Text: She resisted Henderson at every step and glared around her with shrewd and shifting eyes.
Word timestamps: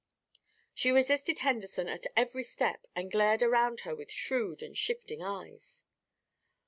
She 0.73 0.89
resisted 0.91 1.37
Henderson 1.45 1.87
at 1.87 2.07
every 2.15 2.41
step 2.41 2.87
and 2.95 3.11
glared 3.11 3.43
around 3.43 3.81
her 3.81 3.93
with 3.93 4.09
shrewd 4.09 4.63
and 4.63 4.75
shifting 4.75 5.21
eyes. 5.21 5.85